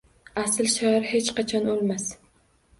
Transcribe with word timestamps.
Asl 0.43 0.69
shoir 0.77 1.05
hech 1.13 1.31
qachon 1.43 1.71
oʻlmas. 1.77 2.11